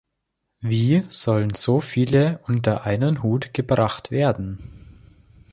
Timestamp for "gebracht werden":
3.53-5.11